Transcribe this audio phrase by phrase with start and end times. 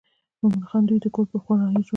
[0.41, 1.89] مومن خان دوی د کور پر خوا رهي شول.